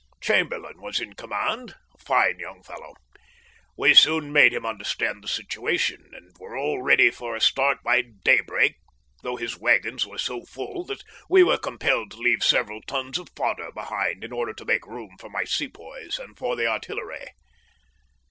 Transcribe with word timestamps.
Chamberlain 0.19 0.81
was 0.81 0.99
in 0.99 1.13
command 1.13 1.75
a 1.93 1.97
fine 1.99 2.39
young 2.39 2.63
fellow. 2.63 2.95
We 3.77 3.93
soon 3.93 4.33
made 4.33 4.51
him 4.51 4.65
understand 4.65 5.23
the 5.23 5.27
situation, 5.27 6.09
and 6.13 6.31
were 6.39 6.57
all 6.57 6.81
ready 6.81 7.11
for 7.11 7.35
a 7.35 7.39
start 7.39 7.83
by 7.83 8.01
daybreak 8.01 8.77
though 9.21 9.35
his 9.35 9.59
waggons 9.59 10.07
were 10.07 10.17
so 10.17 10.41
full 10.45 10.85
that 10.85 11.03
we 11.29 11.43
were 11.43 11.59
compelled 11.59 12.09
to 12.09 12.17
leave 12.17 12.43
several 12.43 12.81
tons 12.81 13.19
of 13.19 13.29
fodder 13.35 13.69
behind 13.75 14.23
in 14.23 14.33
order 14.33 14.53
to 14.55 14.65
make 14.65 14.87
room 14.87 15.17
for 15.19 15.29
my 15.29 15.43
Sepoys 15.43 16.17
and 16.17 16.35
for 16.35 16.55
the 16.55 16.65
artillery. 16.65 17.27